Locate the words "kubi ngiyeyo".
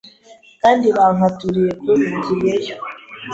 1.83-2.75